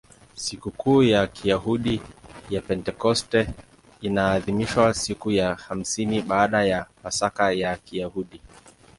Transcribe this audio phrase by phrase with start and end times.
[0.35, 2.01] Sikukuu ya Kiyahudi
[2.49, 3.47] ya Pentekoste
[4.01, 8.41] inaadhimishwa siku ya hamsini baada ya Pasaka ya Kiyahudi.